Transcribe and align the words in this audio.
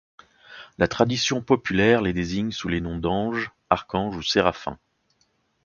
La 0.79 0.87
tradition 0.87 1.43
populaire 1.43 2.01
les 2.01 2.11
désigne 2.11 2.49
sous 2.51 2.67
les 2.67 2.81
noms 2.81 2.97
d'anges, 2.97 3.51
archanges 3.69 4.17
ou 4.17 4.23
séraphins. 4.23 4.79